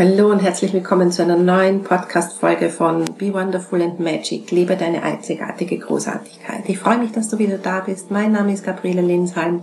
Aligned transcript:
Hallo 0.00 0.30
und 0.30 0.38
herzlich 0.38 0.72
willkommen 0.72 1.12
zu 1.12 1.20
einer 1.20 1.36
neuen 1.36 1.82
Podcast-Folge 1.82 2.70
von 2.70 3.04
Be 3.18 3.34
Wonderful 3.34 3.82
and 3.82 4.00
Magic. 4.00 4.50
Lebe 4.50 4.74
deine 4.74 5.02
einzigartige 5.02 5.76
Großartigkeit. 5.76 6.62
Ich 6.68 6.78
freue 6.78 6.96
mich, 6.96 7.12
dass 7.12 7.28
du 7.28 7.38
wieder 7.38 7.58
da 7.58 7.80
bist. 7.80 8.10
Mein 8.10 8.32
Name 8.32 8.54
ist 8.54 8.64
Gabriele 8.64 9.02
Linsheim 9.02 9.60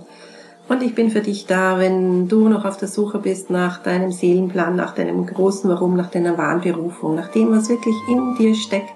und 0.70 0.84
ich 0.84 0.94
bin 0.94 1.10
für 1.10 1.22
dich 1.22 1.48
da, 1.48 1.80
wenn 1.80 2.28
du 2.28 2.50
noch 2.50 2.66
auf 2.66 2.78
der 2.78 2.88
Suche 2.88 3.18
bist 3.18 3.50
nach 3.50 3.82
deinem 3.82 4.12
Seelenplan, 4.12 4.76
nach 4.76 4.94
deinem 4.94 5.26
großen 5.26 5.68
Warum, 5.72 5.96
nach 5.96 6.12
deiner 6.12 6.38
wahren 6.38 6.62
Berufung, 6.62 7.16
nach 7.16 7.30
dem, 7.30 7.52
was 7.52 7.68
wirklich 7.70 7.96
in 8.08 8.36
dir 8.36 8.54
steckt 8.54 8.92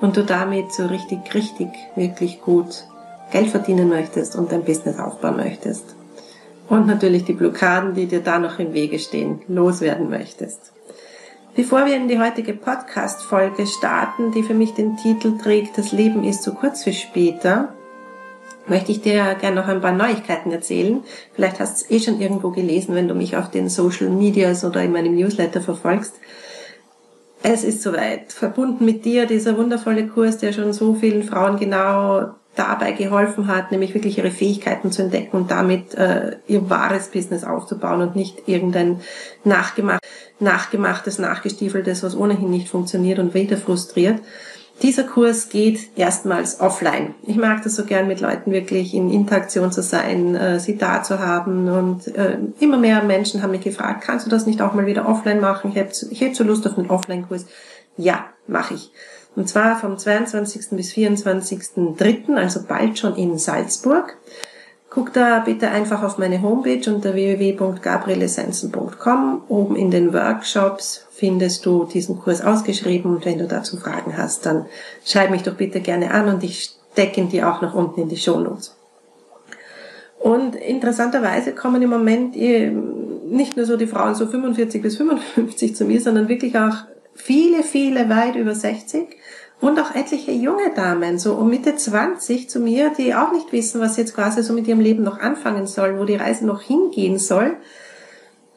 und 0.00 0.16
du 0.16 0.22
damit 0.22 0.72
so 0.72 0.86
richtig, 0.86 1.18
richtig, 1.34 1.66
wirklich 1.96 2.42
gut 2.42 2.84
Geld 3.32 3.48
verdienen 3.48 3.88
möchtest 3.88 4.36
und 4.36 4.52
dein 4.52 4.62
Business 4.62 5.00
aufbauen 5.00 5.38
möchtest 5.38 5.96
und 6.68 6.86
natürlich 6.86 7.24
die 7.24 7.32
Blockaden, 7.32 7.94
die 7.94 8.06
dir 8.06 8.20
da 8.20 8.38
noch 8.38 8.60
im 8.60 8.72
Wege 8.72 9.00
stehen, 9.00 9.40
loswerden 9.48 10.08
möchtest. 10.08 10.75
Bevor 11.56 11.86
wir 11.86 11.96
in 11.96 12.06
die 12.06 12.18
heutige 12.18 12.52
Podcast-Folge 12.52 13.66
starten, 13.66 14.30
die 14.30 14.42
für 14.42 14.52
mich 14.52 14.74
den 14.74 14.98
Titel 14.98 15.38
trägt, 15.38 15.78
das 15.78 15.90
Leben 15.90 16.22
ist 16.22 16.42
zu 16.42 16.52
kurz 16.52 16.84
für 16.84 16.92
später, 16.92 17.72
möchte 18.66 18.92
ich 18.92 19.00
dir 19.00 19.34
gerne 19.40 19.56
noch 19.56 19.66
ein 19.66 19.80
paar 19.80 19.92
Neuigkeiten 19.92 20.52
erzählen. 20.52 21.02
Vielleicht 21.32 21.58
hast 21.58 21.80
du 21.80 21.84
es 21.86 21.90
eh 21.90 22.04
schon 22.04 22.20
irgendwo 22.20 22.50
gelesen, 22.50 22.94
wenn 22.94 23.08
du 23.08 23.14
mich 23.14 23.38
auf 23.38 23.50
den 23.50 23.70
Social 23.70 24.10
Medias 24.10 24.66
oder 24.66 24.82
in 24.82 24.92
meinem 24.92 25.14
Newsletter 25.14 25.62
verfolgst. 25.62 26.16
Es 27.42 27.64
ist 27.64 27.80
soweit. 27.80 28.32
Verbunden 28.32 28.84
mit 28.84 29.06
dir 29.06 29.24
dieser 29.24 29.56
wundervolle 29.56 30.08
Kurs, 30.08 30.36
der 30.36 30.52
schon 30.52 30.74
so 30.74 30.92
vielen 30.92 31.22
Frauen 31.22 31.58
genau 31.58 32.34
dabei 32.56 32.92
geholfen 32.92 33.46
hat, 33.46 33.70
nämlich 33.70 33.94
wirklich 33.94 34.18
ihre 34.18 34.30
Fähigkeiten 34.30 34.90
zu 34.90 35.02
entdecken 35.02 35.36
und 35.36 35.50
damit 35.50 35.94
äh, 35.94 36.36
ihr 36.46 36.68
wahres 36.68 37.08
Business 37.08 37.44
aufzubauen 37.44 38.00
und 38.00 38.16
nicht 38.16 38.48
irgendein 38.48 39.00
nachgemacht, 39.44 40.00
nachgemachtes, 40.40 41.18
nachgestiefeltes, 41.18 42.02
was 42.02 42.16
ohnehin 42.16 42.50
nicht 42.50 42.68
funktioniert 42.68 43.18
und 43.18 43.34
wieder 43.34 43.56
frustriert. 43.56 44.20
Dieser 44.82 45.04
Kurs 45.04 45.48
geht 45.48 45.96
erstmals 45.96 46.60
offline. 46.60 47.14
Ich 47.26 47.36
mag 47.36 47.62
das 47.62 47.76
so 47.76 47.84
gern, 47.84 48.08
mit 48.08 48.20
Leuten 48.20 48.52
wirklich 48.52 48.92
in 48.92 49.10
Interaktion 49.10 49.72
zu 49.72 49.82
sein, 49.82 50.34
äh, 50.34 50.60
sie 50.60 50.76
da 50.76 51.02
zu 51.02 51.18
haben. 51.18 51.68
Und 51.70 52.14
äh, 52.14 52.36
immer 52.60 52.76
mehr 52.76 53.02
Menschen 53.02 53.42
haben 53.42 53.52
mich 53.52 53.62
gefragt, 53.62 54.02
kannst 54.04 54.26
du 54.26 54.30
das 54.30 54.44
nicht 54.44 54.60
auch 54.60 54.74
mal 54.74 54.84
wieder 54.84 55.08
offline 55.08 55.40
machen? 55.40 55.70
Ich 55.70 55.76
hätte, 55.76 56.06
ich 56.10 56.20
hätte 56.20 56.34
so 56.34 56.44
Lust 56.44 56.66
auf 56.66 56.76
einen 56.76 56.90
Offline-Kurs. 56.90 57.46
Ja, 57.96 58.26
mache 58.46 58.74
ich. 58.74 58.90
Und 59.36 59.48
zwar 59.48 59.78
vom 59.78 59.96
22. 59.98 60.70
bis 60.70 60.92
24.3., 60.92 62.34
also 62.34 62.62
bald 62.66 62.98
schon 62.98 63.14
in 63.16 63.38
Salzburg. 63.38 64.16
Guck 64.88 65.12
da 65.12 65.40
bitte 65.40 65.68
einfach 65.68 66.02
auf 66.02 66.16
meine 66.16 66.40
Homepage 66.40 66.90
unter 66.90 67.12
www.gabrielessenzen.com. 67.12 69.42
Oben 69.48 69.76
in 69.76 69.90
den 69.90 70.14
Workshops 70.14 71.04
findest 71.12 71.66
du 71.66 71.84
diesen 71.84 72.18
Kurs 72.18 72.40
ausgeschrieben 72.40 73.14
und 73.14 73.26
wenn 73.26 73.38
du 73.38 73.46
dazu 73.46 73.76
Fragen 73.76 74.16
hast, 74.16 74.46
dann 74.46 74.64
schreib 75.04 75.30
mich 75.30 75.42
doch 75.42 75.52
bitte 75.54 75.80
gerne 75.80 76.12
an 76.12 76.28
und 76.28 76.42
ich 76.42 76.70
stecke 76.92 77.20
ihn 77.20 77.28
dir 77.28 77.50
auch 77.50 77.60
noch 77.60 77.74
unten 77.74 78.00
in 78.00 78.08
die 78.08 78.16
Shownotes. 78.16 78.74
Und 80.18 80.56
interessanterweise 80.56 81.52
kommen 81.52 81.82
im 81.82 81.90
Moment 81.90 82.34
eh 82.34 82.70
nicht 82.70 83.58
nur 83.58 83.66
so 83.66 83.76
die 83.76 83.86
Frauen 83.86 84.14
so 84.14 84.26
45 84.26 84.80
bis 84.80 84.96
55 84.96 85.76
zu 85.76 85.84
mir, 85.84 86.00
sondern 86.00 86.28
wirklich 86.28 86.58
auch 86.58 86.76
viele, 87.14 87.62
viele 87.62 88.08
weit 88.08 88.36
über 88.36 88.54
60 88.54 89.14
und 89.60 89.80
auch 89.80 89.94
etliche 89.94 90.32
junge 90.32 90.74
Damen, 90.74 91.18
so 91.18 91.34
um 91.34 91.48
Mitte 91.48 91.76
20 91.76 92.50
zu 92.50 92.60
mir, 92.60 92.90
die 92.90 93.14
auch 93.14 93.32
nicht 93.32 93.52
wissen, 93.52 93.80
was 93.80 93.96
jetzt 93.96 94.14
quasi 94.14 94.42
so 94.42 94.52
mit 94.52 94.68
ihrem 94.68 94.80
Leben 94.80 95.02
noch 95.02 95.18
anfangen 95.18 95.66
soll, 95.66 95.98
wo 95.98 96.04
die 96.04 96.16
Reise 96.16 96.46
noch 96.46 96.60
hingehen 96.60 97.18
soll. 97.18 97.56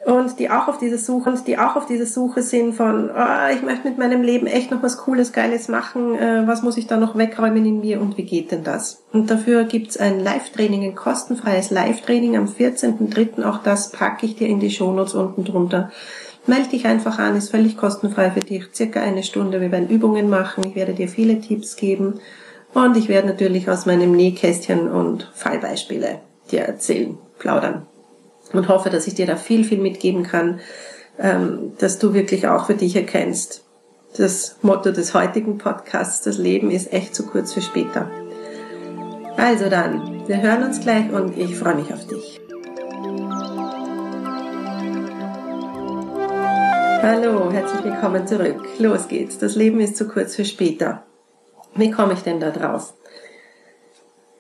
Und 0.06 0.40
die 0.40 0.50
auch 0.50 0.70
auf 0.70 0.78
dieser 0.78 0.98
Suche, 0.98 1.30
und 1.30 1.46
die 1.46 1.58
auch 1.58 1.76
auf 1.76 1.86
dieser 1.86 2.06
Suche 2.06 2.42
sind 2.42 2.74
von, 2.74 3.10
oh, 3.10 3.54
ich 3.54 3.62
möchte 3.62 3.88
mit 3.88 3.98
meinem 3.98 4.22
Leben 4.22 4.48
echt 4.48 4.72
noch 4.72 4.82
was 4.82 4.98
Cooles, 4.98 5.34
Geiles 5.34 5.68
machen, 5.68 6.16
äh, 6.16 6.48
was 6.48 6.64
muss 6.64 6.78
ich 6.78 6.88
da 6.88 6.98
noch 6.98 7.18
wegräumen 7.18 7.66
in 7.66 7.82
mir 7.82 8.00
und 8.00 8.18
wie 8.18 8.24
geht 8.24 8.52
denn 8.52 8.64
das? 8.64 9.04
Und 9.12 9.30
dafür 9.30 9.66
gibt's 9.66 9.98
ein 9.98 10.22
Live-Training, 10.22 10.84
ein 10.84 10.96
kostenfreies 10.96 11.70
Live-Training 11.70 12.38
am 12.38 12.46
14.03. 12.46 13.44
Auch 13.44 13.62
das 13.62 13.92
packe 13.92 14.26
ich 14.26 14.36
dir 14.36 14.48
in 14.48 14.62
die 14.62 14.72
Shownotes 14.72 15.16
unten 15.16 15.44
drunter 15.44 15.92
Meld 16.48 16.72
dich 16.72 16.86
einfach 16.86 17.20
an, 17.20 17.36
ist 17.36 17.52
völlig 17.52 17.78
kostenfrei 17.78 18.32
für 18.32 18.40
dich. 18.40 18.66
Circa 18.74 19.02
eine 19.02 19.24
Stunde. 19.24 19.62
Wir 19.62 19.72
werden 19.72 19.90
Übungen 19.90 20.30
machen. 20.30 20.64
Ich 20.66 20.76
werde 20.76 20.94
dir 20.94 21.08
viele 21.08 21.40
Tipps 21.42 21.76
geben. 21.76 22.20
Und 22.74 22.98
ich 22.98 23.10
werde 23.10 23.28
natürlich 23.28 23.70
aus 23.70 23.86
meinem 23.86 24.12
Nähkästchen 24.12 24.90
und 24.90 25.30
Fallbeispiele 25.34 26.20
dir 26.52 26.62
erzählen, 26.62 27.18
plaudern. 27.40 27.88
Und 28.54 28.68
hoffe, 28.68 28.90
dass 28.90 29.08
ich 29.08 29.16
dir 29.16 29.26
da 29.26 29.36
viel, 29.36 29.64
viel 29.64 29.80
mitgeben 29.80 30.24
kann, 30.24 30.60
ähm, 31.20 31.74
dass 31.78 32.00
du 32.00 32.14
wirklich 32.14 32.48
auch 32.48 32.66
für 32.66 32.76
dich 32.76 32.96
erkennst. 32.96 33.64
Das 34.18 34.58
Motto 34.62 34.92
des 34.92 35.14
heutigen 35.14 35.58
Podcasts, 35.60 36.24
das 36.24 36.38
Leben 36.38 36.72
ist 36.72 36.92
echt 36.92 37.14
zu 37.14 37.28
kurz 37.28 37.54
für 37.54 37.62
später. 37.62 38.10
Also 39.38 39.70
dann, 39.70 40.28
wir 40.28 40.42
hören 40.42 40.64
uns 40.64 40.82
gleich 40.82 41.12
und 41.12 41.38
ich 41.38 41.56
freue 41.56 41.76
mich 41.76 41.94
auf 41.94 42.06
dich. 42.08 42.39
Hallo, 47.02 47.50
herzlich 47.50 47.86
willkommen 47.86 48.28
zurück. 48.28 48.62
Los 48.78 49.08
geht's. 49.08 49.38
Das 49.38 49.56
Leben 49.56 49.80
ist 49.80 49.96
zu 49.96 50.06
kurz 50.06 50.36
für 50.36 50.44
später. 50.44 51.04
Wie 51.74 51.92
komme 51.92 52.12
ich 52.12 52.24
denn 52.24 52.42
da 52.42 52.52
drauf? 52.52 52.94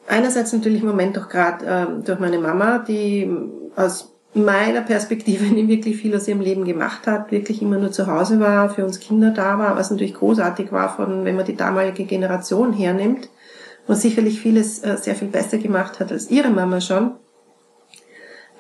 Einerseits 0.09 0.51
natürlich 0.51 0.81
im 0.81 0.89
Moment 0.89 1.15
doch 1.15 1.29
gerade 1.29 1.65
ähm, 1.65 2.03
durch 2.03 2.19
meine 2.19 2.37
Mama, 2.37 2.79
die 2.79 3.31
aus 3.77 4.13
meiner 4.33 4.81
Perspektive 4.81 5.45
nie 5.53 5.69
wirklich 5.69 5.95
viel 5.97 6.13
aus 6.13 6.27
ihrem 6.27 6.41
Leben 6.41 6.65
gemacht 6.65 7.07
hat, 7.07 7.31
wirklich 7.31 7.61
immer 7.61 7.77
nur 7.77 7.93
zu 7.93 8.07
Hause 8.07 8.41
war, 8.41 8.69
für 8.69 8.83
uns 8.83 8.99
Kinder 8.99 9.31
da 9.31 9.57
war, 9.57 9.77
was 9.77 9.89
natürlich 9.89 10.15
großartig 10.15 10.73
war, 10.73 10.93
von 10.93 11.23
wenn 11.23 11.37
man 11.37 11.45
die 11.45 11.55
damalige 11.55 12.03
Generation 12.03 12.73
hernimmt 12.73 13.29
und 13.87 13.95
sicherlich 13.95 14.41
vieles 14.41 14.83
äh, 14.83 14.97
sehr 14.97 15.15
viel 15.15 15.29
besser 15.29 15.59
gemacht 15.59 16.01
hat 16.01 16.11
als 16.11 16.29
ihre 16.29 16.49
Mama 16.49 16.81
schon. 16.81 17.13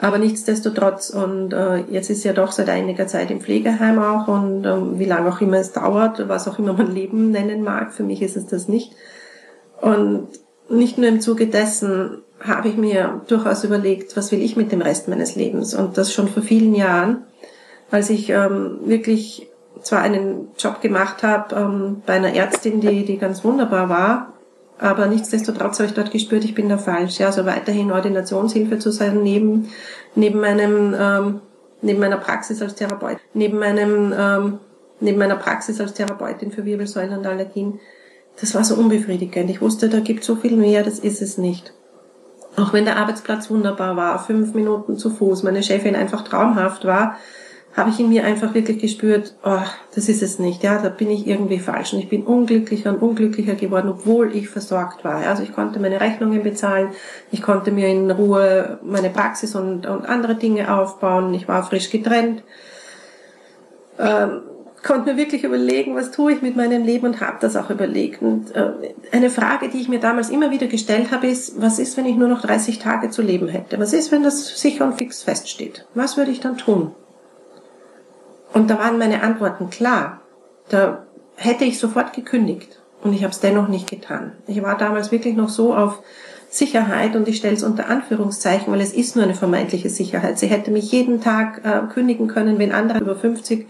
Aber 0.01 0.17
nichtsdestotrotz, 0.17 1.09
und 1.09 1.51
äh, 1.51 1.79
jetzt 1.89 2.09
ist 2.09 2.23
ja 2.23 2.31
doch 2.31 2.53
seit 2.53 2.69
einiger 2.69 3.07
Zeit 3.07 3.31
im 3.31 3.41
Pflegeheim 3.41 3.99
auch 3.99 4.29
und 4.29 4.65
ähm, 4.65 4.97
wie 4.97 5.05
lange 5.05 5.29
auch 5.29 5.41
immer 5.41 5.57
es 5.57 5.73
dauert, 5.73 6.29
was 6.29 6.47
auch 6.47 6.57
immer 6.57 6.73
man 6.73 6.93
Leben 6.93 7.31
nennen 7.31 7.63
mag, 7.63 7.93
für 7.93 8.03
mich 8.03 8.21
ist 8.21 8.37
es 8.37 8.45
das 8.45 8.69
nicht. 8.69 8.93
Und 9.81 10.29
nicht 10.69 10.97
nur 10.97 11.07
im 11.09 11.19
Zuge 11.19 11.47
dessen 11.47 12.21
habe 12.39 12.69
ich 12.69 12.77
mir 12.77 13.21
durchaus 13.27 13.65
überlegt, 13.65 14.15
was 14.15 14.31
will 14.31 14.41
ich 14.41 14.55
mit 14.55 14.71
dem 14.71 14.81
Rest 14.81 15.09
meines 15.09 15.35
Lebens. 15.35 15.73
Und 15.73 15.97
das 15.97 16.13
schon 16.13 16.29
vor 16.29 16.43
vielen 16.43 16.75
Jahren, 16.75 17.25
als 17.91 18.09
ich 18.09 18.29
ähm, 18.29 18.79
wirklich 18.85 19.49
zwar 19.81 20.01
einen 20.01 20.49
Job 20.57 20.79
gemacht 20.79 21.23
habe 21.23 21.55
ähm, 21.55 22.01
bei 22.05 22.13
einer 22.13 22.33
Ärztin, 22.33 22.79
die, 22.79 23.03
die 23.03 23.17
ganz 23.17 23.43
wunderbar 23.43 23.89
war, 23.89 24.33
aber 24.79 25.07
nichtsdestotrotz 25.07 25.79
habe 25.79 25.89
ich 25.89 25.93
dort 25.93 26.11
gespürt, 26.11 26.45
ich 26.45 26.55
bin 26.55 26.69
da 26.69 26.77
falsch. 26.77 27.19
Ja, 27.19 27.27
also 27.27 27.45
weiterhin 27.45 27.91
Ordinationshilfe 27.91 28.79
zu 28.79 28.91
sein, 28.91 29.21
neben, 29.23 29.69
neben 30.15 30.39
meinem, 30.39 30.95
ähm, 30.97 31.41
neben 31.81 31.99
meiner 31.99 32.17
Praxis 32.17 32.61
als 32.61 32.75
Therapeut, 32.75 33.17
neben 33.33 33.59
meinem, 33.59 34.13
ähm, 34.17 34.59
neben 35.01 35.17
meiner 35.17 35.35
Praxis 35.35 35.81
als 35.81 35.93
Therapeutin 35.93 36.51
für 36.51 36.65
Wirbelsäulen 36.65 37.17
und 37.17 37.27
Allergien. 37.27 37.79
Das 38.39 38.55
war 38.55 38.63
so 38.63 38.75
unbefriedigend. 38.75 39.49
Ich 39.49 39.61
wusste, 39.61 39.89
da 39.89 39.99
gibt 39.99 40.23
so 40.23 40.37
viel 40.37 40.55
mehr, 40.55 40.83
das 40.83 40.99
ist 40.99 41.21
es 41.21 41.37
nicht. 41.37 41.73
Auch 42.55 42.73
wenn 42.73 42.85
der 42.85 42.97
Arbeitsplatz 42.97 43.49
wunderbar 43.49 43.97
war, 43.97 44.23
fünf 44.23 44.53
Minuten 44.53 44.97
zu 44.97 45.09
Fuß, 45.09 45.43
meine 45.43 45.61
Chefin 45.61 45.95
einfach 45.95 46.23
traumhaft 46.23 46.85
war, 46.85 47.17
habe 47.75 47.91
ich 47.91 47.99
in 47.99 48.09
mir 48.09 48.25
einfach 48.25 48.53
wirklich 48.53 48.79
gespürt, 48.79 49.35
oh, 49.43 49.61
das 49.93 50.09
ist 50.09 50.23
es 50.23 50.39
nicht, 50.39 50.63
ja, 50.63 50.81
da 50.81 50.89
bin 50.89 51.09
ich 51.09 51.27
irgendwie 51.27 51.59
falsch 51.59 51.93
und 51.93 51.99
ich 51.99 52.09
bin 52.09 52.23
unglücklicher 52.23 52.89
und 52.89 53.01
unglücklicher 53.01 53.55
geworden, 53.55 53.89
obwohl 53.89 54.35
ich 54.35 54.49
versorgt 54.49 55.03
war. 55.03 55.27
Also 55.27 55.43
ich 55.43 55.53
konnte 55.53 55.79
meine 55.79 56.01
Rechnungen 56.01 56.43
bezahlen, 56.43 56.89
ich 57.31 57.41
konnte 57.41 57.71
mir 57.71 57.87
in 57.87 58.09
Ruhe 58.09 58.79
meine 58.83 59.09
Praxis 59.09 59.55
und, 59.55 59.85
und 59.85 60.05
andere 60.05 60.35
Dinge 60.35 60.73
aufbauen, 60.73 61.33
ich 61.33 61.47
war 61.47 61.63
frisch 61.63 61.89
getrennt, 61.89 62.43
ähm, 63.99 64.41
konnte 64.83 65.11
mir 65.11 65.17
wirklich 65.17 65.43
überlegen, 65.43 65.95
was 65.95 66.11
tue 66.11 66.33
ich 66.33 66.41
mit 66.41 66.55
meinem 66.55 66.83
Leben 66.83 67.07
und 67.07 67.21
habe 67.21 67.37
das 67.41 67.55
auch 67.55 67.69
überlegt. 67.69 68.21
Und 68.21 68.55
äh, 68.55 68.71
eine 69.11 69.29
Frage, 69.29 69.69
die 69.69 69.79
ich 69.79 69.89
mir 69.89 69.99
damals 69.99 70.29
immer 70.29 70.51
wieder 70.51 70.67
gestellt 70.67 71.11
habe, 71.11 71.27
ist, 71.27 71.61
was 71.61 71.79
ist, 71.79 71.97
wenn 71.97 72.05
ich 72.05 72.15
nur 72.15 72.29
noch 72.29 72.41
30 72.41 72.79
Tage 72.79 73.09
zu 73.09 73.21
leben 73.21 73.47
hätte? 73.47 73.79
Was 73.79 73.93
ist, 73.93 74.11
wenn 74.11 74.23
das 74.23 74.59
sicher 74.59 74.85
und 74.85 74.97
fix 74.97 75.23
feststeht? 75.23 75.85
Was 75.93 76.17
würde 76.17 76.31
ich 76.31 76.39
dann 76.39 76.57
tun? 76.57 76.91
Und 78.53 78.69
da 78.69 78.79
waren 78.79 78.97
meine 78.97 79.21
Antworten 79.23 79.69
klar. 79.69 80.21
Da 80.69 81.05
hätte 81.35 81.65
ich 81.65 81.79
sofort 81.79 82.13
gekündigt. 82.13 82.79
Und 83.03 83.13
ich 83.13 83.23
habe 83.23 83.31
es 83.31 83.39
dennoch 83.39 83.67
nicht 83.67 83.89
getan. 83.89 84.33
Ich 84.47 84.61
war 84.61 84.77
damals 84.77 85.11
wirklich 85.11 85.35
noch 85.35 85.49
so 85.49 85.73
auf 85.73 86.01
Sicherheit 86.49 87.15
und 87.15 87.27
ich 87.27 87.37
stelle 87.37 87.55
es 87.55 87.63
unter 87.63 87.87
Anführungszeichen, 87.89 88.73
weil 88.73 88.81
es 88.81 88.93
ist 88.93 89.15
nur 89.15 89.23
eine 89.23 89.35
vermeintliche 89.35 89.89
Sicherheit. 89.89 90.39
Sie 90.39 90.47
hätte 90.47 90.71
mich 90.71 90.91
jeden 90.91 91.21
Tag 91.21 91.61
äh, 91.63 91.93
kündigen 91.93 92.27
können, 92.27 92.57
wenn 92.57 92.71
andere 92.71 92.99
über 92.99 93.15
50. 93.15 93.67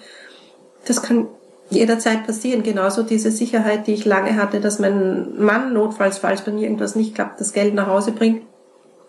Das 0.86 1.04
kann 1.04 1.28
jederzeit 1.70 2.26
passieren. 2.26 2.64
Genauso 2.64 3.04
diese 3.04 3.32
Sicherheit, 3.32 3.86
die 3.86 3.94
ich 3.94 4.06
lange 4.06 4.38
hatte, 4.38 4.62
dass 4.62 4.80
mein 4.80 5.38
Mann 5.38 5.74
notfalls, 5.74 6.18
falls 6.18 6.42
bei 6.42 6.52
mir 6.52 6.64
irgendwas 6.64 6.96
nicht 6.96 7.16
klappt, 7.16 7.42
das 7.42 7.54
Geld 7.54 7.76
nach 7.76 7.88
Hause 7.88 8.14
bringt 8.14 8.44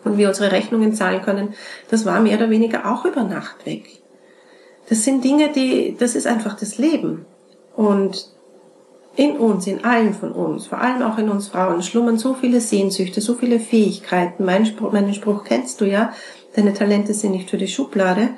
und 0.05 0.19
wir 0.19 0.29
unsere 0.29 0.53
Rechnungen 0.53 0.93
zahlen 0.93 1.23
können, 1.23 1.55
das 1.91 2.05
war 2.05 2.21
mehr 2.21 2.37
oder 2.37 2.51
weniger 2.51 2.91
auch 2.91 3.05
über 3.05 3.23
Nacht 3.23 3.65
weg. 3.67 4.00
Das 4.89 5.05
sind 5.05 5.25
Dinge, 5.25 5.53
die, 5.53 5.97
das 5.99 6.15
ist 6.15 6.27
einfach 6.27 6.59
das 6.59 6.79
Leben. 6.79 7.27
Und 7.77 8.31
in 9.17 9.37
uns, 9.37 9.67
in 9.67 9.85
allen 9.85 10.15
von 10.15 10.33
uns, 10.33 10.67
vor 10.67 10.81
allem 10.81 11.03
auch 11.03 11.19
in 11.19 11.29
uns 11.29 11.49
Frauen, 11.49 11.83
schlummern 11.83 12.19
so 12.19 12.35
viele 12.35 12.61
Sehnsüchte, 12.61 13.21
so 13.21 13.35
viele 13.35 13.61
Fähigkeiten. 13.61 14.45
Mein 14.45 14.67
Spruch, 14.67 14.93
meinen 14.93 15.15
Spruch 15.15 15.45
kennst 15.45 15.81
du 15.81 15.85
ja, 15.85 16.13
deine 16.55 16.75
Talente 16.75 17.15
sind 17.15 17.33
nicht 17.33 17.51
für 17.51 17.59
die 17.59 17.69
Schublade. 17.69 18.31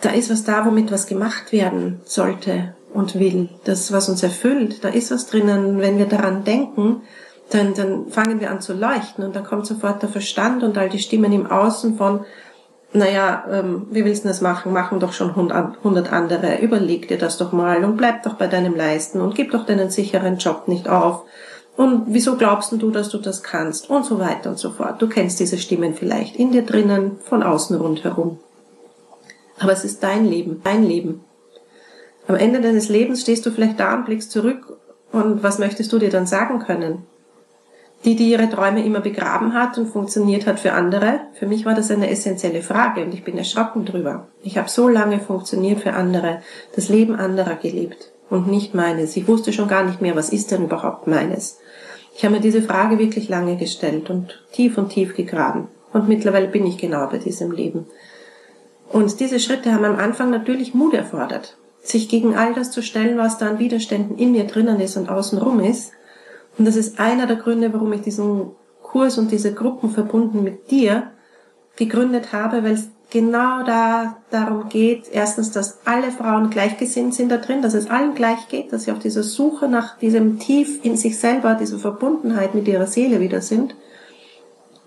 Da 0.00 0.10
ist 0.10 0.30
was 0.30 0.44
da, 0.44 0.64
womit 0.64 0.90
was 0.90 1.06
gemacht 1.06 1.52
werden 1.52 2.00
sollte 2.04 2.74
und 2.92 3.18
will. 3.18 3.48
Das, 3.64 3.92
was 3.92 4.08
uns 4.08 4.22
erfüllt, 4.22 4.82
da 4.82 4.88
ist 4.88 5.10
was 5.10 5.26
drinnen. 5.26 5.78
Wenn 5.78 5.98
wir 5.98 6.06
daran 6.06 6.44
denken, 6.44 7.02
dann, 7.50 7.74
dann 7.74 8.08
fangen 8.08 8.40
wir 8.40 8.50
an 8.50 8.60
zu 8.60 8.72
leuchten 8.72 9.24
und 9.24 9.36
dann 9.36 9.44
kommt 9.44 9.66
sofort 9.66 10.02
der 10.02 10.08
Verstand 10.08 10.62
und 10.62 10.78
all 10.78 10.88
die 10.88 10.98
Stimmen 10.98 11.32
im 11.32 11.46
Außen 11.46 11.96
von, 11.96 12.24
naja, 12.92 13.44
ähm, 13.50 13.86
wie 13.90 14.04
willst 14.04 14.24
du 14.24 14.28
das 14.28 14.40
machen? 14.40 14.72
Machen 14.72 14.98
doch 14.98 15.12
schon 15.12 15.36
hundert 15.36 16.12
andere. 16.12 16.58
Überleg 16.60 17.08
dir 17.08 17.18
das 17.18 17.38
doch 17.38 17.52
mal 17.52 17.84
und 17.84 17.96
bleib 17.96 18.24
doch 18.24 18.34
bei 18.34 18.48
deinem 18.48 18.74
Leisten 18.74 19.20
und 19.20 19.34
gib 19.34 19.52
doch 19.52 19.64
deinen 19.64 19.90
sicheren 19.90 20.38
Job 20.38 20.66
nicht 20.66 20.88
auf. 20.88 21.22
Und 21.76 22.06
wieso 22.08 22.36
glaubst 22.36 22.72
du, 22.72 22.90
dass 22.90 23.08
du 23.08 23.18
das 23.18 23.42
kannst? 23.42 23.88
Und 23.88 24.04
so 24.04 24.18
weiter 24.18 24.50
und 24.50 24.58
so 24.58 24.70
fort. 24.70 25.00
Du 25.00 25.08
kennst 25.08 25.38
diese 25.40 25.56
Stimmen 25.56 25.94
vielleicht 25.94 26.36
in 26.36 26.50
dir 26.50 26.62
drinnen, 26.62 27.18
von 27.24 27.42
außen 27.42 27.76
rundherum. 27.76 28.38
Aber 29.60 29.72
es 29.72 29.84
ist 29.84 30.02
dein 30.02 30.26
Leben, 30.26 30.60
dein 30.64 30.82
Leben. 30.84 31.24
Am 32.26 32.34
Ende 32.34 32.60
deines 32.60 32.88
Lebens 32.88 33.22
stehst 33.22 33.46
du 33.46 33.50
vielleicht 33.50 33.78
da 33.78 33.94
und 33.94 34.06
blickst 34.06 34.30
zurück 34.30 34.78
und 35.12 35.42
was 35.42 35.58
möchtest 35.58 35.92
du 35.92 35.98
dir 35.98 36.10
dann 36.10 36.26
sagen 36.26 36.60
können? 36.60 37.06
Die, 38.04 38.16
die 38.16 38.30
ihre 38.30 38.48
Träume 38.48 38.84
immer 38.84 39.00
begraben 39.00 39.52
hat 39.54 39.76
und 39.76 39.88
funktioniert 39.88 40.46
hat 40.46 40.58
für 40.58 40.72
andere. 40.72 41.20
Für 41.34 41.46
mich 41.46 41.66
war 41.66 41.74
das 41.74 41.90
eine 41.90 42.10
essentielle 42.10 42.62
Frage 42.62 43.04
und 43.04 43.12
ich 43.12 43.24
bin 43.24 43.36
erschrocken 43.36 43.84
drüber. 43.84 44.28
Ich 44.42 44.56
habe 44.56 44.70
so 44.70 44.88
lange 44.88 45.20
funktioniert 45.20 45.80
für 45.80 45.92
andere, 45.92 46.40
das 46.74 46.88
Leben 46.88 47.14
anderer 47.14 47.56
gelebt 47.56 48.10
und 48.30 48.48
nicht 48.48 48.74
meines. 48.74 49.16
Ich 49.16 49.28
wusste 49.28 49.52
schon 49.52 49.68
gar 49.68 49.84
nicht 49.84 50.00
mehr, 50.00 50.16
was 50.16 50.30
ist 50.30 50.50
denn 50.50 50.64
überhaupt 50.64 51.06
meines. 51.06 51.58
Ich 52.16 52.24
habe 52.24 52.36
mir 52.36 52.40
diese 52.40 52.62
Frage 52.62 52.98
wirklich 52.98 53.28
lange 53.28 53.56
gestellt 53.56 54.08
und 54.08 54.42
tief 54.52 54.78
und 54.78 54.88
tief 54.90 55.14
gegraben. 55.14 55.68
Und 55.92 56.08
mittlerweile 56.08 56.48
bin 56.48 56.66
ich 56.66 56.78
genau 56.78 57.06
bei 57.06 57.18
diesem 57.18 57.52
Leben. 57.52 57.86
Und 58.88 59.20
diese 59.20 59.40
Schritte 59.40 59.72
haben 59.72 59.84
am 59.84 59.98
Anfang 59.98 60.30
natürlich 60.30 60.74
Mut 60.74 60.94
erfordert. 60.94 61.56
Sich 61.82 62.08
gegen 62.08 62.34
all 62.34 62.54
das 62.54 62.70
zu 62.70 62.82
stellen, 62.82 63.18
was 63.18 63.38
da 63.38 63.48
an 63.48 63.58
Widerständen 63.58 64.18
in 64.18 64.32
mir 64.32 64.44
drinnen 64.44 64.80
ist 64.80 64.96
und 64.96 65.08
außenrum 65.08 65.60
ist 65.60 65.92
und 66.60 66.66
das 66.66 66.76
ist 66.76 67.00
einer 67.00 67.26
der 67.26 67.36
Gründe, 67.36 67.72
warum 67.72 67.90
ich 67.94 68.02
diesen 68.02 68.50
Kurs 68.82 69.16
und 69.16 69.32
diese 69.32 69.54
Gruppen 69.54 69.88
verbunden 69.88 70.44
mit 70.44 70.70
dir 70.70 71.10
gegründet 71.76 72.34
habe, 72.34 72.62
weil 72.62 72.74
es 72.74 72.90
genau 73.08 73.62
da 73.62 74.18
darum 74.30 74.68
geht, 74.68 75.04
erstens, 75.10 75.52
dass 75.52 75.78
alle 75.86 76.10
Frauen 76.10 76.50
gleichgesinnt 76.50 77.14
sind 77.14 77.30
da 77.32 77.38
drin, 77.38 77.62
dass 77.62 77.72
es 77.72 77.88
allen 77.88 78.14
gleich 78.14 78.48
geht, 78.48 78.74
dass 78.74 78.84
sie 78.84 78.92
auf 78.92 78.98
dieser 78.98 79.22
Suche 79.22 79.68
nach 79.68 79.96
diesem 80.00 80.38
Tief 80.38 80.84
in 80.84 80.98
sich 80.98 81.18
selber, 81.18 81.54
dieser 81.54 81.78
Verbundenheit 81.78 82.54
mit 82.54 82.68
ihrer 82.68 82.86
Seele 82.86 83.20
wieder 83.20 83.40
sind, 83.40 83.74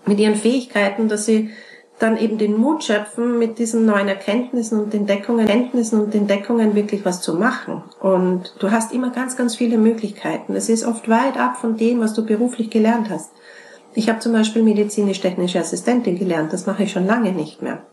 mit 0.06 0.20
ihren 0.20 0.36
Fähigkeiten, 0.36 1.08
dass 1.08 1.26
sie 1.26 1.50
dann 1.98 2.16
eben 2.16 2.38
den 2.38 2.56
Mut 2.56 2.82
schöpfen, 2.84 3.38
mit 3.38 3.58
diesen 3.58 3.86
neuen 3.86 4.08
Erkenntnissen 4.08 4.80
und 4.80 4.94
Entdeckungen, 4.94 5.46
Erkenntnissen 5.46 6.00
und 6.00 6.14
Entdeckungen 6.14 6.74
wirklich 6.74 7.04
was 7.04 7.20
zu 7.20 7.34
machen. 7.34 7.82
Und 8.00 8.54
du 8.58 8.70
hast 8.70 8.92
immer 8.92 9.10
ganz, 9.10 9.36
ganz 9.36 9.56
viele 9.56 9.78
Möglichkeiten. 9.78 10.56
Es 10.56 10.68
ist 10.68 10.84
oft 10.84 11.08
weit 11.08 11.38
ab 11.38 11.56
von 11.56 11.76
dem, 11.76 12.00
was 12.00 12.14
du 12.14 12.26
beruflich 12.26 12.70
gelernt 12.70 13.10
hast. 13.10 13.30
Ich 13.94 14.08
habe 14.08 14.18
zum 14.18 14.32
Beispiel 14.32 14.64
medizinisch-technische 14.64 15.60
Assistentin 15.60 16.18
gelernt. 16.18 16.52
Das 16.52 16.66
mache 16.66 16.82
ich 16.82 16.90
schon 16.90 17.06
lange 17.06 17.32
nicht 17.32 17.62
mehr. 17.62 17.84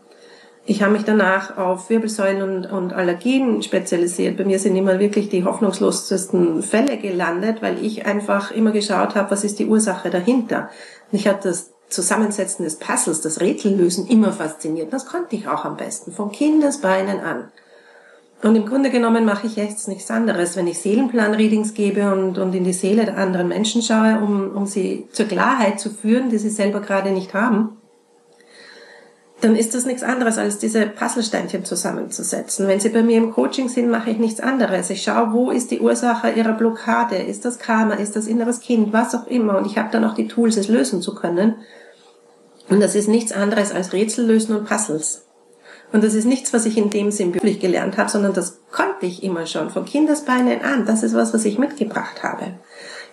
Ich 0.64 0.82
habe 0.82 0.92
mich 0.92 1.02
danach 1.02 1.56
auf 1.58 1.90
Wirbelsäulen 1.90 2.42
und, 2.42 2.66
und 2.66 2.92
Allergien 2.92 3.62
spezialisiert. 3.62 4.36
Bei 4.36 4.44
mir 4.44 4.60
sind 4.60 4.76
immer 4.76 5.00
wirklich 5.00 5.28
die 5.28 5.44
hoffnungslosesten 5.44 6.62
Fälle 6.62 6.98
gelandet, 6.98 7.62
weil 7.62 7.84
ich 7.84 8.06
einfach 8.06 8.52
immer 8.52 8.70
geschaut 8.70 9.16
habe, 9.16 9.30
was 9.30 9.42
ist 9.42 9.58
die 9.58 9.66
Ursache 9.66 10.10
dahinter. 10.10 10.70
Ich 11.10 11.26
hatte 11.26 11.48
das 11.48 11.71
Zusammensetzen 11.92 12.64
des 12.64 12.76
Puzzles, 12.76 13.20
das 13.20 13.40
Rätsellösen 13.40 14.06
immer 14.06 14.32
fasziniert. 14.32 14.92
Das 14.92 15.06
konnte 15.06 15.36
ich 15.36 15.48
auch 15.48 15.64
am 15.64 15.76
besten, 15.76 16.12
von 16.12 16.32
Kindesbeinen 16.32 17.20
an. 17.20 17.48
Und 18.42 18.56
im 18.56 18.66
Grunde 18.66 18.90
genommen 18.90 19.24
mache 19.24 19.46
ich 19.46 19.54
jetzt 19.54 19.86
nichts 19.86 20.10
anderes, 20.10 20.56
wenn 20.56 20.66
ich 20.66 20.80
Seelenplan-Readings 20.80 21.74
gebe 21.74 22.12
und, 22.12 22.38
und 22.38 22.54
in 22.54 22.64
die 22.64 22.72
Seele 22.72 23.04
der 23.04 23.16
anderen 23.16 23.46
Menschen 23.46 23.82
schaue, 23.82 24.18
um, 24.20 24.56
um 24.56 24.66
sie 24.66 25.06
zur 25.12 25.26
Klarheit 25.26 25.78
zu 25.78 25.90
führen, 25.90 26.28
die 26.28 26.38
sie 26.38 26.50
selber 26.50 26.80
gerade 26.80 27.12
nicht 27.12 27.34
haben, 27.34 27.76
dann 29.42 29.56
ist 29.56 29.74
das 29.74 29.84
nichts 29.84 30.04
anderes, 30.04 30.38
als 30.38 30.58
diese 30.58 30.86
Puzzlesteinchen 30.86 31.64
zusammenzusetzen. 31.64 32.68
Wenn 32.68 32.78
Sie 32.78 32.90
bei 32.90 33.02
mir 33.02 33.16
im 33.16 33.32
Coaching 33.32 33.68
sind, 33.68 33.90
mache 33.90 34.10
ich 34.10 34.18
nichts 34.18 34.40
anderes. 34.40 34.88
Ich 34.88 35.02
schaue, 35.02 35.32
wo 35.32 35.50
ist 35.50 35.72
die 35.72 35.80
Ursache 35.80 36.30
Ihrer 36.30 36.52
Blockade? 36.52 37.16
Ist 37.16 37.44
das 37.44 37.58
Karma? 37.58 37.94
Ist 37.94 38.14
das 38.14 38.28
inneres 38.28 38.60
Kind? 38.60 38.92
Was 38.92 39.16
auch 39.16 39.26
immer. 39.26 39.58
Und 39.58 39.66
ich 39.66 39.76
habe 39.78 39.88
dann 39.90 40.04
auch 40.04 40.14
die 40.14 40.28
Tools, 40.28 40.56
es 40.56 40.68
lösen 40.68 41.02
zu 41.02 41.16
können. 41.16 41.56
Und 42.68 42.80
das 42.80 42.94
ist 42.94 43.08
nichts 43.08 43.32
anderes 43.32 43.72
als 43.72 43.92
Rätsel 43.92 44.26
lösen 44.26 44.54
und 44.54 44.64
Puzzles. 44.64 45.26
Und 45.92 46.04
das 46.04 46.14
ist 46.14 46.24
nichts, 46.24 46.52
was 46.52 46.64
ich 46.64 46.78
in 46.78 46.90
dem 46.90 47.10
Sinn 47.10 47.32
beruflich 47.32 47.58
gelernt 47.58 47.98
habe, 47.98 48.08
sondern 48.08 48.34
das 48.34 48.60
konnte 48.70 49.06
ich 49.06 49.24
immer 49.24 49.46
schon 49.46 49.70
von 49.70 49.84
Kindesbeinen 49.84 50.62
an. 50.62 50.86
Das 50.86 51.02
ist 51.02 51.14
was, 51.14 51.34
was 51.34 51.44
ich 51.44 51.58
mitgebracht 51.58 52.22
habe. 52.22 52.54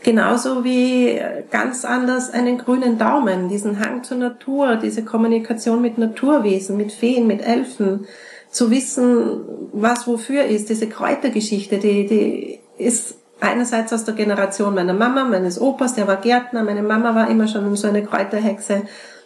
Genauso 0.01 0.63
wie 0.63 1.19
ganz 1.51 1.83
anders 1.83 2.31
einen 2.31 2.57
grünen 2.57 2.97
Daumen, 2.97 3.49
diesen 3.49 3.79
Hang 3.79 4.03
zur 4.03 4.17
Natur, 4.17 4.77
diese 4.77 5.03
Kommunikation 5.03 5.81
mit 5.81 5.97
Naturwesen, 5.97 6.77
mit 6.77 6.93
Feen, 6.93 7.27
mit 7.27 7.41
Elfen, 7.45 8.07
zu 8.49 8.71
wissen, 8.71 9.41
was 9.73 10.07
wofür 10.07 10.45
ist, 10.45 10.69
diese 10.69 10.87
Kräutergeschichte, 10.87 11.77
die, 11.77 12.07
die 12.07 12.59
ist 12.83 13.15
einerseits 13.39 13.93
aus 13.93 14.05
der 14.05 14.15
Generation 14.15 14.73
meiner 14.73 14.93
Mama, 14.93 15.25
meines 15.25 15.59
Opas, 15.59 15.95
der 15.95 16.07
war 16.07 16.17
Gärtner, 16.17 16.63
meine 16.63 16.81
Mama 16.81 17.13
war 17.13 17.29
immer 17.29 17.47
schon 17.47 17.75
so 17.75 17.87
eine 17.87 18.03
Kräuterhexe. 18.03 18.83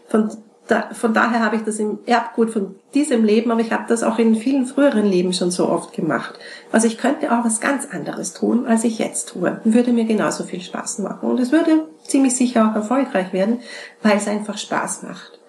Von, 0.08 0.30
da, 0.68 0.90
von 0.94 1.14
daher 1.14 1.42
habe 1.42 1.58
ich 1.58 1.64
das 1.64 1.78
im 1.80 2.00
Erbgut 2.06 2.50
von 2.50 2.76
diesem 2.94 3.26
Leben, 3.26 3.52
aber 3.52 3.60
ich 3.60 3.74
habe 3.74 3.84
das 3.88 4.02
auch 4.02 4.18
in 4.18 4.36
vielen 4.36 4.66
früheren 4.66 5.06
Leben 5.06 5.34
schon 5.34 5.52
so 5.52 5.68
oft 5.68 5.94
gemacht. 5.94 6.40
Also 6.72 6.88
ich 6.88 6.98
könnte 6.98 7.32
auch 7.32 7.44
was 7.44 7.60
ganz 7.60 7.88
anderes 7.92 8.34
tun, 8.34 8.66
als 8.66 8.86
ich 8.86 8.98
jetzt 8.98 9.30
tue. 9.30 9.60
Würde 9.66 9.92
mir 9.92 10.06
genauso 10.06 10.46
viel 10.46 10.62
Spaß 10.62 11.00
machen. 11.00 11.30
Und 11.30 11.40
es 11.40 11.52
würde 11.52 11.88
ziemlich 12.04 12.36
sicher 12.36 12.70
auch 12.70 12.76
erfolgreich 12.76 13.34
werden, 13.34 13.60
weil 14.02 14.16
es 14.16 14.28
einfach 14.28 14.58
Spaß 14.58 15.04
macht. 15.04 15.40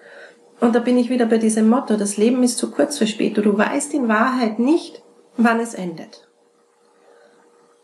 Und 0.59 0.75
da 0.75 0.79
bin 0.79 0.97
ich 0.97 1.09
wieder 1.09 1.25
bei 1.25 1.37
diesem 1.37 1.69
Motto, 1.69 1.95
das 1.95 2.17
Leben 2.17 2.43
ist 2.43 2.57
zu 2.57 2.71
kurz 2.71 2.97
für 2.97 3.07
später. 3.07 3.41
Du 3.41 3.57
weißt 3.57 3.93
in 3.93 4.07
Wahrheit 4.09 4.59
nicht, 4.59 5.01
wann 5.37 5.59
es 5.59 5.73
endet. 5.73 6.27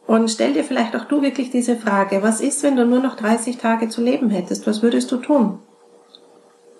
Und 0.06 0.30
stell 0.30 0.54
dir 0.54 0.66
vielleicht 0.66 0.96
auch 0.96 1.06
du 1.06 1.22
wirklich 1.22 1.52
diese 1.52 1.78
Frage, 1.78 2.24
was 2.24 2.42
ist, 2.42 2.64
wenn 2.64 2.76
du 2.76 2.86
nur 2.86 3.00
noch 3.00 3.16
30 3.16 3.58
Tage 3.58 3.88
zu 3.88 4.02
leben 4.02 4.30
hättest? 4.30 4.68
Was 4.68 4.82
würdest 4.82 5.12
du 5.12 5.18
tun? 5.18 5.60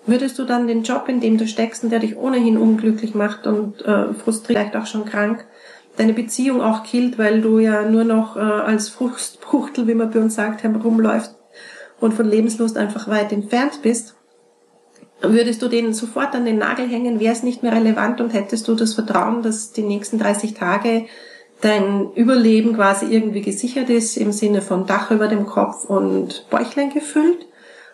Würdest 0.04 0.38
du 0.38 0.44
dann 0.44 0.66
den 0.66 0.82
Job, 0.82 1.08
in 1.08 1.20
dem 1.20 1.38
du 1.38 1.46
steckst 1.46 1.84
und 1.84 1.90
der 1.90 2.00
dich 2.00 2.16
ohnehin 2.16 2.58
unglücklich 2.58 3.14
macht 3.14 3.46
und 3.46 3.82
äh, 3.82 4.12
frustriert, 4.14 4.46
vielleicht 4.46 4.76
auch 4.76 4.86
schon 4.86 5.04
krank, 5.04 5.44
deine 5.96 6.12
Beziehung 6.12 6.60
auch 6.60 6.82
killt, 6.82 7.18
weil 7.18 7.40
du 7.40 7.58
ja 7.58 7.82
nur 7.88 8.04
noch 8.04 8.36
äh, 8.36 8.40
als 8.40 8.88
Fruchtbuchtel, 8.88 9.86
wie 9.86 9.94
man 9.94 10.10
bei 10.10 10.18
uns 10.18 10.34
sagt, 10.34 10.62
herumläufst 10.62 11.36
und 12.00 12.14
von 12.14 12.28
Lebenslust 12.28 12.76
einfach 12.76 13.06
weit 13.08 13.32
entfernt 13.32 13.80
bist, 13.82 14.16
würdest 15.20 15.62
du 15.62 15.68
denen 15.68 15.92
sofort 15.92 16.34
an 16.34 16.44
den 16.44 16.58
Nagel 16.58 16.88
hängen, 16.88 17.20
wäre 17.20 17.32
es 17.32 17.44
nicht 17.44 17.62
mehr 17.62 17.72
relevant 17.72 18.20
und 18.20 18.34
hättest 18.34 18.66
du 18.66 18.74
das 18.74 18.94
Vertrauen, 18.94 19.42
dass 19.42 19.72
die 19.72 19.82
nächsten 19.82 20.18
30 20.18 20.54
Tage 20.54 21.06
dein 21.60 22.12
Überleben 22.14 22.74
quasi 22.74 23.06
irgendwie 23.06 23.40
gesichert 23.40 23.88
ist, 23.88 24.16
im 24.16 24.32
Sinne 24.32 24.62
von 24.62 24.86
Dach 24.86 25.12
über 25.12 25.28
dem 25.28 25.46
Kopf 25.46 25.84
und 25.84 26.46
Bäuchlein 26.50 26.92
gefüllt? 26.92 27.46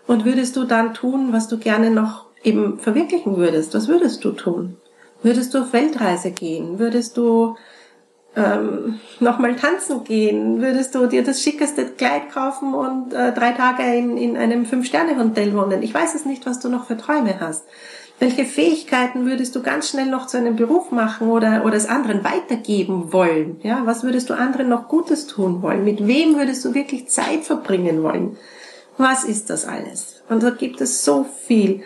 Und 0.09 0.25
würdest 0.25 0.57
du 0.57 0.65
dann 0.65 0.95
tun, 0.95 1.33
was 1.33 1.49
du 1.49 1.59
gerne 1.59 1.91
noch 1.91 2.25
eben 2.43 2.79
verwirklichen 2.79 3.37
würdest? 3.37 3.75
Was 3.75 3.89
würdest 3.89 4.25
du 4.25 4.33
tun? 4.33 4.79
Würdest 5.23 5.53
du 5.53 5.59
auf 5.59 5.75
Weltreise 5.75 6.31
gehen? 6.31 6.79
Würdest 6.79 7.19
du 7.19 7.57
ähm, 8.35 9.01
nochmal 9.21 9.55
tanzen 9.57 10.05
gehen? 10.05 10.63
Würdest 10.63 10.95
du 10.95 11.07
dir 11.09 11.23
das 11.23 11.43
schickeste 11.43 11.85
Kleid 11.85 12.31
kaufen 12.33 12.73
und 12.73 13.13
äh, 13.13 13.35
drei 13.35 13.53
Tage 13.53 13.83
in, 13.83 14.17
in 14.17 14.39
einem 14.39 14.65
Fünf-Sterne-Hotel 14.65 15.55
wohnen? 15.55 15.83
Ich 15.83 15.93
weiß 15.93 16.15
es 16.15 16.25
nicht, 16.25 16.47
was 16.47 16.59
du 16.59 16.71
noch 16.71 16.87
für 16.87 16.97
Träume 16.97 17.39
hast. 17.39 17.67
Welche 18.19 18.47
Fähigkeiten 18.47 19.27
würdest 19.27 19.55
du 19.57 19.63
ganz 19.63 19.91
schnell 19.91 20.07
noch 20.07 20.27
zu 20.27 20.39
einem 20.39 20.57
Beruf 20.57 20.91
machen 20.91 21.29
oder, 21.29 21.67
oder 21.67 21.77
es 21.77 21.87
anderen 21.87 22.25
weitergeben 22.25 23.13
wollen? 23.13 23.61
Ja, 23.63 23.83
was 23.85 24.05
würdest 24.05 24.31
du 24.31 24.35
anderen 24.35 24.71
noch 24.71 24.89
Gutes 24.89 25.27
tun 25.27 25.61
wollen? 25.61 25.85
Mit 25.85 26.07
wem 26.07 26.37
würdest 26.37 26.65
du 26.65 26.73
wirklich 26.73 27.09
Zeit 27.09 27.45
verbringen 27.45 28.03
wollen? 28.03 28.39
Was 28.99 29.25
ist 29.25 29.49
das 29.49 29.65
alles? 29.65 30.23
Und 30.29 30.43
da 30.43 30.51
gibt 30.51 30.81
es 30.81 31.05
so 31.05 31.25
viel. 31.47 31.83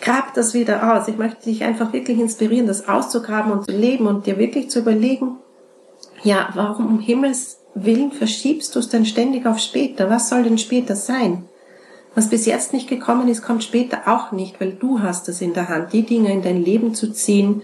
Grab 0.00 0.34
das 0.34 0.54
wieder 0.54 0.94
aus. 0.94 1.08
Ich 1.08 1.18
möchte 1.18 1.44
dich 1.44 1.62
einfach 1.64 1.92
wirklich 1.92 2.18
inspirieren, 2.18 2.66
das 2.66 2.88
auszugraben 2.88 3.52
und 3.52 3.66
zu 3.66 3.76
leben 3.76 4.06
und 4.06 4.26
dir 4.26 4.38
wirklich 4.38 4.70
zu 4.70 4.78
überlegen, 4.78 5.36
ja, 6.22 6.48
warum 6.54 6.86
um 6.86 7.00
Himmels 7.00 7.58
Willen 7.74 8.12
verschiebst 8.12 8.74
du 8.74 8.80
es 8.80 8.88
denn 8.88 9.06
ständig 9.06 9.46
auf 9.46 9.58
später? 9.58 10.10
Was 10.10 10.28
soll 10.28 10.42
denn 10.42 10.58
später 10.58 10.94
sein? 10.94 11.48
Was 12.14 12.28
bis 12.28 12.44
jetzt 12.44 12.74
nicht 12.74 12.88
gekommen 12.88 13.28
ist, 13.28 13.42
kommt 13.42 13.64
später 13.64 14.02
auch 14.06 14.32
nicht, 14.32 14.60
weil 14.60 14.72
du 14.72 15.00
hast 15.00 15.28
es 15.28 15.40
in 15.40 15.54
der 15.54 15.70
Hand, 15.70 15.92
die 15.94 16.02
Dinge 16.02 16.32
in 16.32 16.42
dein 16.42 16.62
Leben 16.62 16.94
zu 16.94 17.12
ziehen, 17.12 17.62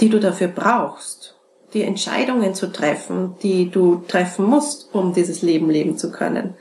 die 0.00 0.10
du 0.10 0.20
dafür 0.20 0.48
brauchst, 0.48 1.36
die 1.72 1.82
Entscheidungen 1.82 2.54
zu 2.54 2.70
treffen, 2.70 3.36
die 3.42 3.70
du 3.70 4.02
treffen 4.06 4.44
musst, 4.44 4.94
um 4.94 5.14
dieses 5.14 5.40
Leben 5.40 5.70
leben 5.70 5.96
zu 5.96 6.12
können. 6.12 6.54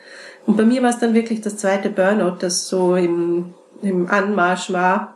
Und 0.46 0.58
bei 0.58 0.64
mir 0.64 0.82
war 0.84 0.90
es 0.90 1.00
dann 1.00 1.14
wirklich 1.14 1.42
das 1.42 1.58
zweite 1.58 1.90
Burnout, 1.90 2.38
das 2.40 2.68
so 2.68 2.96
im, 2.96 3.54
im 3.82 4.10
Anmarsch 4.10 4.72
war. 4.72 5.16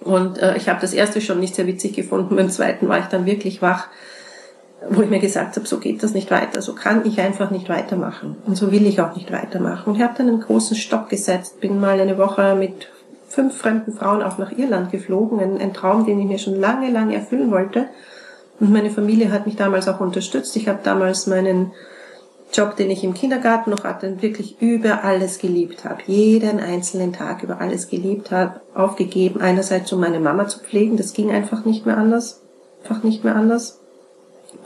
Und 0.00 0.38
äh, 0.38 0.56
ich 0.56 0.68
habe 0.68 0.80
das 0.80 0.92
erste 0.92 1.20
schon 1.20 1.40
nicht 1.40 1.54
sehr 1.54 1.66
witzig 1.66 1.94
gefunden. 1.94 2.36
Beim 2.36 2.50
zweiten 2.50 2.88
war 2.88 2.98
ich 2.98 3.06
dann 3.06 3.26
wirklich 3.26 3.62
wach, 3.62 3.88
wo 4.88 5.02
ich 5.02 5.10
mir 5.10 5.20
gesagt 5.20 5.56
habe, 5.56 5.66
so 5.66 5.78
geht 5.78 6.02
das 6.02 6.12
nicht 6.12 6.30
weiter, 6.30 6.60
so 6.60 6.74
kann 6.74 7.06
ich 7.06 7.20
einfach 7.20 7.50
nicht 7.50 7.68
weitermachen. 7.68 8.36
Und 8.46 8.56
so 8.56 8.72
will 8.72 8.86
ich 8.86 9.00
auch 9.00 9.14
nicht 9.14 9.30
weitermachen. 9.30 9.90
Und 9.90 9.96
ich 9.96 10.02
habe 10.02 10.14
dann 10.16 10.28
einen 10.28 10.40
großen 10.40 10.76
Stopp 10.76 11.08
gesetzt, 11.08 11.60
bin 11.60 11.80
mal 11.80 12.00
eine 12.00 12.18
Woche 12.18 12.56
mit 12.56 12.88
fünf 13.28 13.56
fremden 13.56 13.92
Frauen 13.92 14.22
auch 14.22 14.38
nach 14.38 14.52
Irland 14.52 14.90
geflogen. 14.90 15.40
Ein, 15.40 15.58
ein 15.58 15.72
Traum, 15.72 16.04
den 16.04 16.20
ich 16.20 16.26
mir 16.26 16.38
schon 16.38 16.60
lange, 16.60 16.90
lange 16.90 17.14
erfüllen 17.14 17.50
wollte. 17.50 17.86
Und 18.60 18.72
meine 18.72 18.90
Familie 18.90 19.32
hat 19.32 19.46
mich 19.46 19.56
damals 19.56 19.88
auch 19.88 20.00
unterstützt. 20.00 20.54
Ich 20.56 20.68
habe 20.68 20.80
damals 20.82 21.26
meinen 21.26 21.72
Job, 22.52 22.76
den 22.76 22.90
ich 22.90 23.02
im 23.02 23.14
Kindergarten 23.14 23.70
noch 23.70 23.84
hatte, 23.84 24.20
wirklich 24.20 24.60
über 24.60 25.04
alles 25.04 25.38
geliebt 25.38 25.84
habe. 25.84 26.02
Jeden 26.06 26.60
einzelnen 26.60 27.12
Tag 27.12 27.42
über 27.42 27.60
alles 27.60 27.88
geliebt 27.88 28.30
habe, 28.30 28.60
aufgegeben. 28.74 29.40
Einerseits, 29.40 29.92
um 29.92 30.00
meine 30.00 30.20
Mama 30.20 30.46
zu 30.48 30.60
pflegen, 30.60 30.96
das 30.96 31.14
ging 31.14 31.30
einfach 31.30 31.64
nicht 31.64 31.86
mehr 31.86 31.96
anders. 31.96 32.42
Einfach 32.82 33.02
nicht 33.02 33.24
mehr 33.24 33.36
anders. 33.36 33.80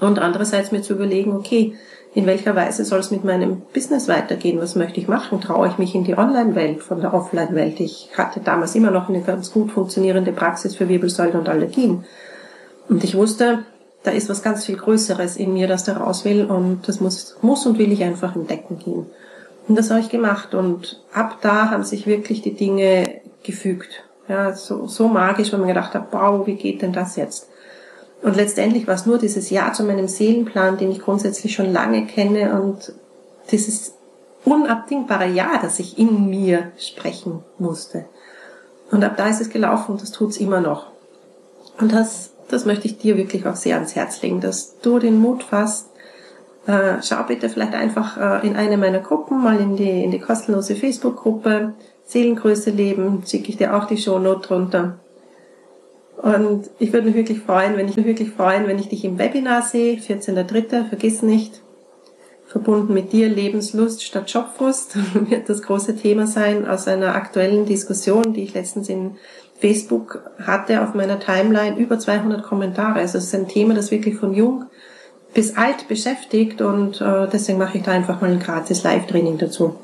Und 0.00 0.18
andererseits 0.18 0.72
mir 0.72 0.82
zu 0.82 0.94
überlegen, 0.94 1.34
okay, 1.36 1.74
in 2.14 2.26
welcher 2.26 2.56
Weise 2.56 2.84
soll 2.84 3.00
es 3.00 3.10
mit 3.10 3.24
meinem 3.24 3.60
Business 3.72 4.08
weitergehen? 4.08 4.58
Was 4.58 4.74
möchte 4.74 4.98
ich 4.98 5.06
machen? 5.06 5.40
Traue 5.40 5.68
ich 5.68 5.78
mich 5.78 5.94
in 5.94 6.02
die 6.02 6.16
Online-Welt 6.16 6.82
von 6.82 7.00
der 7.00 7.12
Offline-Welt? 7.12 7.78
Ich 7.78 8.08
hatte 8.16 8.40
damals 8.40 8.74
immer 8.74 8.90
noch 8.90 9.08
eine 9.08 9.20
ganz 9.20 9.52
gut 9.52 9.70
funktionierende 9.70 10.32
Praxis 10.32 10.74
für 10.74 10.88
Wirbelsäule 10.88 11.38
und 11.38 11.48
Allergien. 11.48 12.04
Und 12.88 13.04
ich 13.04 13.14
wusste, 13.16 13.64
da 14.02 14.10
ist 14.10 14.28
was 14.28 14.42
ganz 14.42 14.64
viel 14.64 14.76
Größeres 14.76 15.36
in 15.36 15.52
mir, 15.52 15.66
das 15.66 15.84
da 15.84 15.96
raus 15.96 16.24
will 16.24 16.44
und 16.44 16.88
das 16.88 17.00
muss, 17.00 17.36
muss 17.42 17.66
und 17.66 17.78
will 17.78 17.92
ich 17.92 18.04
einfach 18.04 18.36
entdecken 18.36 18.78
gehen. 18.78 19.06
Und 19.68 19.76
das 19.76 19.90
habe 19.90 20.00
ich 20.00 20.10
gemacht 20.10 20.54
und 20.54 21.02
ab 21.12 21.38
da 21.40 21.70
haben 21.70 21.82
sich 21.82 22.06
wirklich 22.06 22.40
die 22.42 22.54
Dinge 22.54 23.20
gefügt. 23.42 24.04
Ja, 24.28 24.54
so, 24.54 24.86
so 24.86 25.08
magisch, 25.08 25.52
weil 25.52 25.60
man 25.60 25.68
gedacht 25.68 25.94
hat, 25.94 26.08
wow, 26.12 26.46
wie 26.46 26.54
geht 26.54 26.82
denn 26.82 26.92
das 26.92 27.16
jetzt? 27.16 27.48
Und 28.22 28.36
letztendlich 28.36 28.86
war 28.86 28.94
es 28.94 29.06
nur 29.06 29.18
dieses 29.18 29.50
Ja 29.50 29.72
zu 29.72 29.84
meinem 29.84 30.08
Seelenplan, 30.08 30.78
den 30.78 30.90
ich 30.90 31.00
grundsätzlich 31.00 31.54
schon 31.54 31.72
lange 31.72 32.06
kenne 32.06 32.60
und 32.60 32.92
dieses 33.50 33.94
unabdingbare 34.44 35.28
Ja, 35.28 35.58
das 35.60 35.78
ich 35.78 35.98
in 35.98 36.28
mir 36.28 36.72
sprechen 36.78 37.42
musste. 37.58 38.06
Und 38.90 39.04
ab 39.04 39.16
da 39.16 39.28
ist 39.28 39.40
es 39.40 39.50
gelaufen 39.50 39.92
und 39.92 40.02
das 40.02 40.12
tut's 40.12 40.38
immer 40.38 40.60
noch. 40.60 40.86
Und 41.80 41.92
das, 41.92 42.30
das 42.48 42.64
möchte 42.64 42.86
ich 42.86 42.98
dir 42.98 43.16
wirklich 43.16 43.46
auch 43.46 43.56
sehr 43.56 43.76
ans 43.76 43.94
Herz 43.94 44.22
legen, 44.22 44.40
dass 44.40 44.78
du 44.80 44.98
den 44.98 45.18
Mut 45.18 45.42
fasst. 45.42 45.88
Äh, 46.66 47.02
schau 47.02 47.22
bitte 47.24 47.48
vielleicht 47.48 47.74
einfach 47.74 48.42
äh, 48.42 48.46
in 48.46 48.56
eine 48.56 48.76
meiner 48.76 49.00
Gruppen, 49.00 49.42
mal 49.42 49.60
in 49.60 49.76
die, 49.76 50.04
in 50.04 50.10
die 50.10 50.18
kostenlose 50.18 50.74
Facebook-Gruppe 50.74 51.74
Seelengröße 52.06 52.70
leben, 52.70 53.24
schicke 53.26 53.50
ich 53.50 53.56
dir 53.56 53.76
auch 53.76 53.86
die 53.86 53.98
Shownote 53.98 54.46
drunter. 54.46 54.98
Und 56.16 56.70
ich 56.78 56.92
würde 56.92 57.06
mich 57.06 57.16
wirklich 57.16 57.40
freuen, 57.40 57.76
wenn 57.76 57.88
ich 57.88 57.96
mich 57.96 58.06
wirklich 58.06 58.30
freuen, 58.30 58.66
wenn 58.66 58.78
ich 58.78 58.88
dich 58.88 59.04
im 59.04 59.18
Webinar 59.18 59.62
sehe, 59.62 59.96
14.3., 59.96 60.88
vergiss 60.88 61.22
nicht, 61.22 61.60
verbunden 62.46 62.94
mit 62.94 63.12
dir 63.12 63.28
Lebenslust 63.28 64.02
statt 64.02 64.30
Jobfrust, 64.30 64.96
wird 65.28 65.48
das 65.48 65.62
große 65.62 65.96
Thema 65.96 66.26
sein 66.26 66.66
aus 66.66 66.88
einer 66.88 67.14
aktuellen 67.14 67.66
Diskussion, 67.66 68.32
die 68.32 68.44
ich 68.44 68.54
letztens 68.54 68.88
in 68.88 69.16
Facebook 69.60 70.20
hatte 70.44 70.82
auf 70.82 70.94
meiner 70.94 71.18
Timeline, 71.18 71.76
über 71.76 71.98
200 71.98 72.42
Kommentare. 72.42 73.00
Also 73.00 73.18
es 73.18 73.24
ist 73.24 73.34
ein 73.34 73.48
Thema, 73.48 73.74
das 73.74 73.90
wirklich 73.90 74.16
von 74.16 74.34
jung 74.34 74.66
bis 75.34 75.56
alt 75.56 75.88
beschäftigt 75.88 76.62
und 76.62 77.00
äh, 77.00 77.28
deswegen 77.30 77.58
mache 77.58 77.76
ich 77.76 77.84
da 77.84 77.92
einfach 77.92 78.20
mal 78.20 78.30
ein 78.30 78.40
gratis 78.40 78.82
Live-Training 78.84 79.38
dazu. 79.38 79.76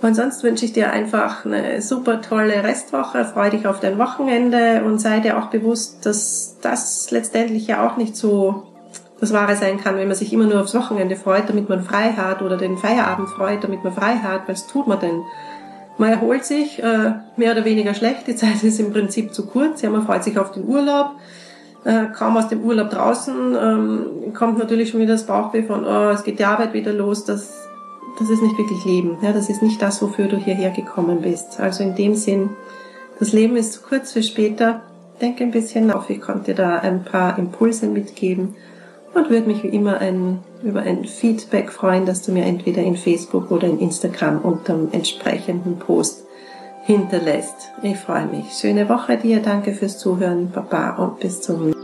Und 0.00 0.14
sonst 0.14 0.42
wünsche 0.44 0.64
ich 0.64 0.72
dir 0.72 0.92
einfach 0.92 1.44
eine 1.44 1.82
super 1.82 2.22
tolle 2.22 2.62
Restwoche, 2.62 3.24
freu 3.24 3.50
dich 3.50 3.66
auf 3.66 3.80
dein 3.80 3.98
Wochenende 3.98 4.84
und 4.84 5.00
sei 5.00 5.20
dir 5.20 5.38
auch 5.38 5.46
bewusst, 5.46 6.06
dass 6.06 6.56
das 6.62 7.10
letztendlich 7.10 7.66
ja 7.66 7.86
auch 7.86 7.96
nicht 7.96 8.16
so 8.16 8.64
das 9.20 9.32
Wahre 9.32 9.56
sein 9.56 9.80
kann, 9.80 9.96
wenn 9.96 10.06
man 10.06 10.16
sich 10.16 10.32
immer 10.32 10.46
nur 10.46 10.60
aufs 10.60 10.74
Wochenende 10.74 11.16
freut, 11.16 11.48
damit 11.48 11.68
man 11.68 11.82
frei 11.82 12.12
hat 12.12 12.42
oder 12.42 12.56
den 12.56 12.78
Feierabend 12.78 13.28
freut, 13.28 13.64
damit 13.64 13.82
man 13.82 13.92
frei 13.92 14.16
hat, 14.16 14.42
was 14.46 14.68
tut 14.68 14.86
man 14.86 15.00
denn? 15.00 15.22
Man 15.98 16.10
erholt 16.10 16.44
sich, 16.44 16.82
äh, 16.82 17.12
mehr 17.36 17.52
oder 17.52 17.64
weniger 17.64 17.92
schlecht, 17.92 18.26
die 18.26 18.36
Zeit 18.36 18.62
ist 18.62 18.78
im 18.78 18.92
Prinzip 18.92 19.34
zu 19.34 19.46
kurz, 19.46 19.82
ja, 19.82 19.90
man 19.90 20.06
freut 20.06 20.24
sich 20.24 20.38
auf 20.38 20.52
den 20.52 20.64
Urlaub, 20.66 21.10
äh, 21.84 22.06
kaum 22.16 22.36
aus 22.36 22.48
dem 22.48 22.62
Urlaub 22.62 22.90
draußen, 22.90 23.56
ähm, 23.60 24.32
kommt 24.32 24.58
natürlich 24.58 24.90
schon 24.90 25.00
wieder 25.00 25.14
das 25.14 25.26
Bauchweh 25.26 25.64
von, 25.64 25.84
oh, 25.84 26.10
es 26.10 26.22
geht 26.22 26.38
die 26.38 26.44
Arbeit 26.44 26.72
wieder 26.72 26.92
los, 26.92 27.24
das 27.24 27.68
das 28.18 28.30
ist 28.30 28.42
nicht 28.42 28.58
wirklich 28.58 28.84
Leben. 28.84 29.16
Ja, 29.22 29.32
das 29.32 29.48
ist 29.48 29.62
nicht 29.62 29.80
das, 29.80 30.02
wofür 30.02 30.26
du 30.26 30.36
hierher 30.36 30.70
gekommen 30.70 31.22
bist. 31.22 31.60
Also 31.60 31.84
in 31.84 31.94
dem 31.94 32.16
Sinn, 32.16 32.50
das 33.20 33.32
Leben 33.32 33.56
ist 33.56 33.72
zu 33.74 33.82
kurz 33.82 34.12
für 34.12 34.24
später. 34.24 34.82
Denke 35.20 35.44
ein 35.44 35.52
bisschen 35.52 35.86
nach. 35.86 36.10
Ich 36.10 36.20
konnte 36.20 36.46
dir 36.46 36.54
da 36.54 36.78
ein 36.78 37.04
paar 37.04 37.38
Impulse 37.38 37.86
mitgeben 37.86 38.56
und 39.14 39.30
würde 39.30 39.46
mich 39.46 39.62
wie 39.62 39.68
immer 39.68 39.98
ein, 39.98 40.40
über 40.62 40.80
ein 40.80 41.04
Feedback 41.04 41.70
freuen, 41.70 42.06
dass 42.06 42.22
du 42.22 42.32
mir 42.32 42.44
entweder 42.44 42.82
in 42.82 42.96
Facebook 42.96 43.50
oder 43.50 43.66
in 43.66 43.78
Instagram 43.78 44.40
unter 44.42 44.74
dem 44.74 44.88
entsprechenden 44.92 45.78
Post 45.78 46.24
hinterlässt. 46.84 47.72
Ich 47.82 47.98
freue 47.98 48.26
mich. 48.26 48.52
Schöne 48.52 48.88
Woche 48.88 49.18
dir. 49.18 49.40
Danke 49.40 49.72
fürs 49.72 49.98
Zuhören. 49.98 50.50
Baba 50.50 50.96
und 50.96 51.20
bis 51.20 51.40
zum 51.40 51.74